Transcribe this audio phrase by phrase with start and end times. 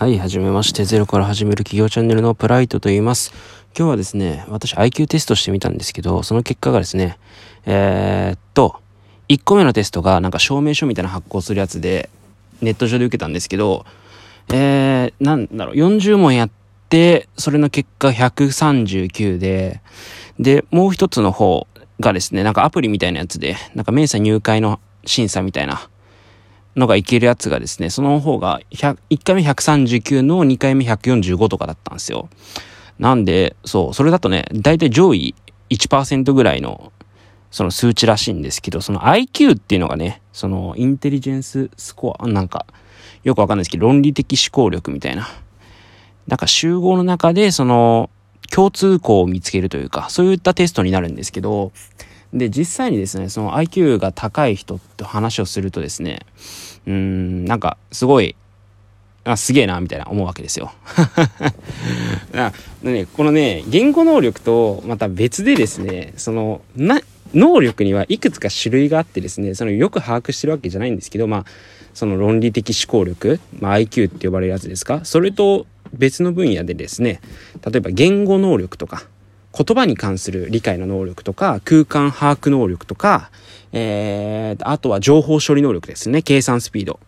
[0.00, 0.84] はい、はじめまして。
[0.84, 3.32] ゼロから始める企業チャンネルのプライトと言います。
[3.76, 7.18] 今日はですね、私 IQ テストしてみたんですけど、その結果がですね、
[7.66, 8.76] えー、っと、
[9.28, 12.10] 1個目のテストがなんか証明書みたいな発行するやつで、
[12.62, 13.86] ネット上で受けたんですけど、
[14.52, 16.50] えー、なんだろう、40問やっ
[16.88, 19.80] て、それの結果139で、
[20.38, 21.66] で、もう一つの方
[21.98, 25.88] がですね、なんかアプリみたいなやつで、なんか明細入会の審査みたいな
[26.78, 32.28] のがいけるやつがですね、その方が1 1回目139の2回目145とかだったんですよ。
[32.98, 35.34] なんで、そう、それだとね、だいたい上位
[35.70, 36.92] 1%ぐらいの
[37.50, 42.66] その数値らしいんですけど、その IQ っていうのがね、そのインテリジェンススコア、なんか、
[43.24, 45.28] よくわかんないですけど、論理的思考力みたいな。
[46.26, 48.10] なんか集合の中で、その、
[48.50, 51.72] 共通項を見つけるというか、そういったテストになるんですけど、
[52.32, 56.20] で、実際にですね、その IQ が高い人と話をするとですね、
[56.86, 58.36] うん、なんか、すごい、
[59.24, 60.72] あ、すげえな、みたいな思うわけですよ。
[62.82, 67.00] ね、このね、言語能力とまた別でですね、その、な、
[67.34, 71.44] 能力にはいくつか種類があってですね、そのよく把握してるわけじゃないんですけど、まあ、
[71.92, 77.20] その論理的思考力、まあ、IQ って呼ばれるやつですか、それと別の分野でですね、
[77.64, 79.04] 例えば言語能力とか、
[79.56, 83.30] 言葉に関する理解の能力とか、空間把握能力とか、
[83.72, 86.22] えー、あとは情報処理能力ですね。
[86.22, 87.00] 計算スピード。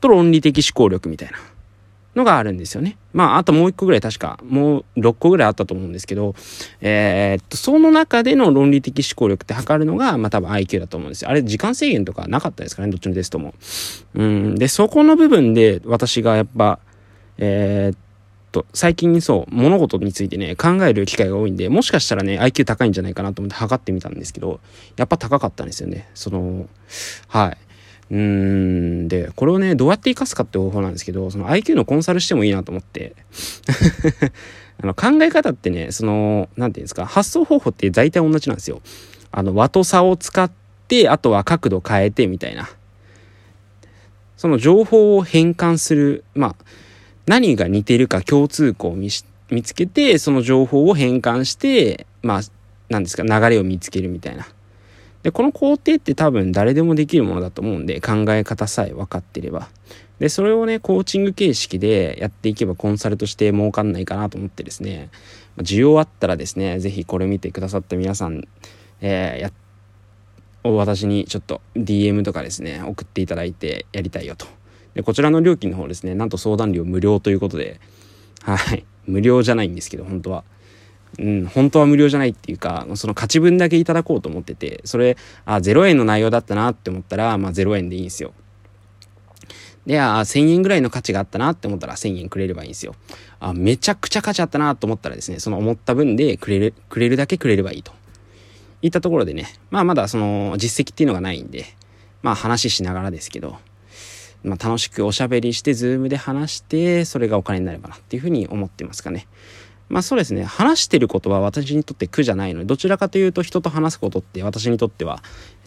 [0.00, 1.38] と論理的思考力みたいな
[2.14, 2.96] のがあるんですよね。
[3.12, 6.34] まあ、あともう一個ぐらい確か、もう6個ぐらいあったと思うんですけど、
[6.80, 11.30] えー、っと、その中での論理的思考力って測るのが、まあ多分 IQ だと思うんですよ。
[11.30, 13.54] あれ、時間制限とかなかったですかね、どっちのテストも。
[14.14, 14.54] うん。
[14.56, 16.78] で、そこの部分で私がやっぱ、
[17.38, 17.98] えー、っ
[18.62, 24.60] と、最近そう、物事についてね、考える機会が多いんで、もしかしたらね、IQ 高いんじゃないかなと思って測ってみたんですけど、
[24.96, 26.08] やっぱ高かったんですよね。
[26.14, 26.68] その、
[27.28, 27.56] はい。
[28.10, 33.14] うーん、で、これをね、どうやって活かすかって方法なんですけど、その IQ のコンサルしてもいいなと思って。
[34.82, 38.80] あの、考え方ってね、その、なんていうんですか、発想方法って大体同じなんですよ。
[39.30, 40.50] あの、和と差を使っ
[40.88, 42.68] て、あとは角度変えてみたいな。
[44.36, 46.56] その情報を変換する、まあ、
[47.28, 49.24] 何が似てるか共通項を見つ
[49.74, 52.40] けて、その情報を変換して、まあ、
[52.88, 54.48] 何ですか、流れを見つけるみたいな。
[55.22, 59.68] で、この工程って多分誰でもできるものだと思うんで、考え方さえ分かってれば。
[60.18, 65.10] で、それをね、コーチング形式でやっていけばコンサルとして儲かんないかなと思ってですね、
[65.58, 68.48] 需要あったらですね、是非これ見てくださった皆さん、
[69.02, 69.52] えー、や、
[70.64, 74.46] 私にちょっと DM とかですね、送っていただいてやりたいよと。
[74.94, 77.80] で、こちらの料金の方ですね、なんと相談料無料ということで、
[78.42, 78.84] はい。
[79.06, 80.44] 無料じゃないんですけど、本当は。
[81.18, 88.32] うん、本当は無料じゃないっていうか、その勝ち分だけいただこうと思ってて、それ、あ、0円の内容だったなって思ったら、まあ0円でいいんですよ。
[89.86, 92.94] で、あ、1000円ぐらいの価値があったなって思ったら1000円くれればいいんですよ。
[93.40, 97.92] あ、めちゃくちゃ価値あったなと思ったらですね、その思った分でくれる、くれるだけくれればいいと。
[98.82, 101.64] いったところでね、まあまだその実績っていうのがないんで、
[102.22, 103.56] まあ話しながらですけど、
[104.42, 109.26] まあ楽しくおしゃべりして、ズームで話して、それがお金になればなっていうふうに思ってますかね。
[109.88, 115.22] まあそうですね、話してることは私にとって苦じゃないので、どちらかというと人と話すことって私にとっては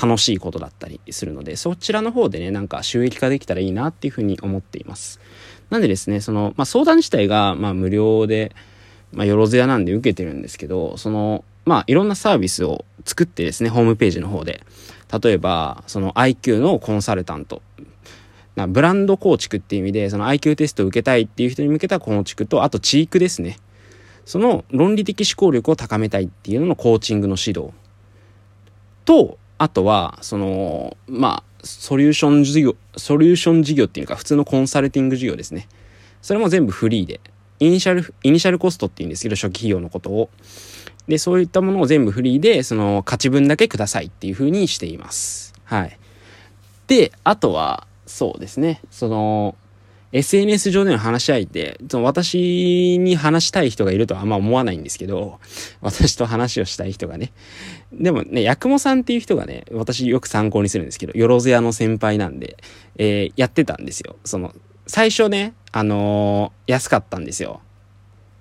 [0.00, 5.20] 楽しいことだったりするので、そちらの方でね、なんか収益化できたらいいなっていうふうに思っています。
[5.70, 8.54] なんでですね、その、まあ相談自体が、まあ無料で、
[9.12, 14.62] まあよろずやなんで受けてるんですけど、その、まあいろんなサービスを作ってですね、ホームページの方で。
[15.22, 17.62] 例えば、その IQ のコンサルタント。
[18.56, 23.58] なブランド構築っていう意味で、その IQ テストを受けたいっていう人に向けた構築と、あとチークですね。
[24.24, 27.72] その論理的思考力を高めたいっていうののコーチングの指導
[29.04, 35.68] とあとはそのまあソリューション事業ソリューション事業っていうか普通のコンサルティング事業ですね。
[36.20, 37.20] それも全部フリーで。
[37.60, 40.30] イニシャルイニシャルコストっていうんですけど初期費用のことを。
[41.06, 45.52] でそういったものを全部フリーでその価値分だけくださいっていうふうにしています。
[45.64, 45.98] はい。
[46.88, 49.56] であとはそうですねその
[50.12, 55.40] SNS 上での話し相手、その私に話したい人がいるとはあんま思わないんですけど、
[55.80, 57.32] 私と話をしたい人がね。
[57.92, 62.58] でもね、八雲さんっていう人がね、私よく参考にするんですけど、よろずやの先輩なんで、
[62.96, 64.16] えー、やってたんですよ。
[64.24, 64.54] その、
[64.86, 67.62] 最初ね、あのー、安かったんですよ。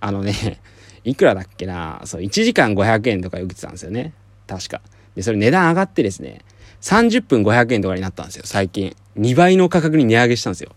[0.01, 0.59] あのね、
[1.05, 4.13] いくらだっけな、そう、1時間500円とか受けてたんですよね。
[4.45, 4.81] 確か。
[5.15, 6.41] で、それ値段上がってですね、
[6.81, 8.95] 30分500円とかになったんですよ、最近。
[9.17, 10.71] 2倍の価格に値上げしたんですよ。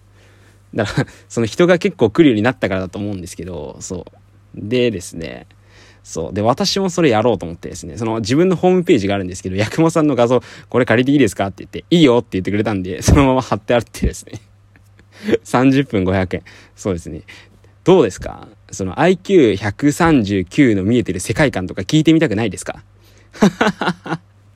[0.75, 4.13] だから、その人が結構来るようになったからだと思うんですけど、そう。
[4.57, 5.47] でですね、
[6.03, 6.35] そう。
[6.35, 14.41] で、私もそれやろうと思ってですね、その自分のホームページがあるんですけど、八雲さんの画像、これ借りていいですかって言って、いいよって言ってくれたんで、そのまま貼ってあってですね。
[15.45, 16.43] 30分500円。
[16.77, 17.23] そうですね。
[17.85, 18.49] どうですか？
[18.71, 22.83] その IQ139 の見えてる世界観とか聞いてみたくないですか？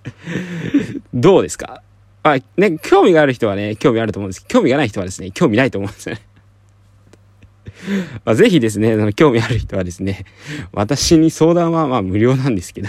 [1.14, 1.82] どうですか？
[2.22, 6.22] あ、ね、興味がある人はね、興味あると思うんですけど、興味がない人はですね、興味ないと思うんですよね。
[8.24, 10.24] まあ、ぜひですね、その興味ある人はですね、
[10.72, 12.88] 私に相談はまあ無料なんですけど、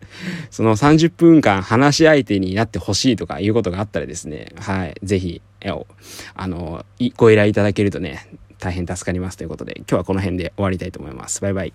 [0.50, 5.42] その30分間話し相手になってほしいとかいうことがあったらですね、はい、ぜひ、
[6.34, 6.84] あの、
[7.16, 8.26] ご依頼いただけるとね、
[8.58, 11.40] 大変助かりますということで、今日はこの辺で終わりたいと思います。
[11.40, 11.72] バイバイ。